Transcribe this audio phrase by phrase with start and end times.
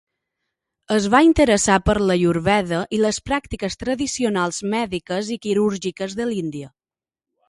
[0.93, 6.71] Es va interessar per l'aiurveda i les pràctiques tradicionals mèdiques i quirúrgiques de l'Índia.